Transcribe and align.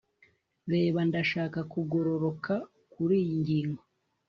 reba, 0.71 0.99
ndashaka 1.09 1.59
kugororoka 1.71 2.53
kuriyi 2.91 3.35
ngingo 3.41 3.83